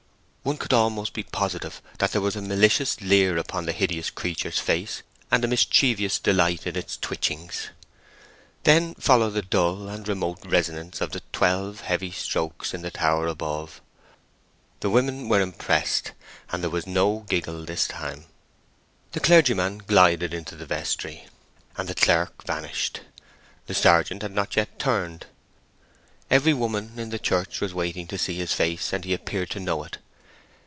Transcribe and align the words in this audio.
One 0.43 0.57
could 0.57 0.73
almost 0.73 1.13
be 1.13 1.21
positive 1.21 1.83
that 1.99 2.13
there 2.13 2.19
was 2.21 2.35
a 2.35 2.41
malicious 2.41 2.99
leer 2.99 3.37
upon 3.37 3.67
the 3.67 3.71
hideous 3.71 4.09
creature's 4.09 4.57
face, 4.57 5.03
and 5.29 5.45
a 5.45 5.47
mischievous 5.47 6.17
delight 6.17 6.65
in 6.65 6.75
its 6.75 6.97
twitchings. 6.97 7.69
Then 8.63 8.95
followed 8.95 9.29
the 9.35 9.43
dull 9.43 9.87
and 9.87 10.07
remote 10.07 10.39
resonance 10.43 10.99
of 10.99 11.11
the 11.11 11.21
twelve 11.31 11.81
heavy 11.81 12.09
strokes 12.11 12.73
in 12.73 12.81
the 12.81 12.89
tower 12.89 13.27
above. 13.27 13.81
The 14.79 14.89
women 14.89 15.29
were 15.29 15.41
impressed, 15.41 16.11
and 16.51 16.63
there 16.63 16.71
was 16.71 16.87
no 16.87 17.19
giggle 17.29 17.63
this 17.63 17.87
time. 17.87 18.25
The 19.11 19.19
clergyman 19.19 19.83
glided 19.85 20.33
into 20.33 20.55
the 20.55 20.65
vestry, 20.65 21.27
and 21.77 21.87
the 21.87 21.93
clerk 21.93 22.45
vanished. 22.47 23.01
The 23.67 23.75
sergeant 23.75 24.23
had 24.23 24.33
not 24.33 24.55
yet 24.55 24.79
turned; 24.79 25.27
every 26.31 26.55
woman 26.55 26.97
in 26.97 27.09
the 27.11 27.19
church 27.19 27.61
was 27.61 27.75
waiting 27.75 28.07
to 28.07 28.17
see 28.17 28.37
his 28.37 28.53
face, 28.53 28.91
and 28.91 29.05
he 29.05 29.13
appeared 29.13 29.51
to 29.51 29.59
know 29.59 29.83
it. 29.83 29.99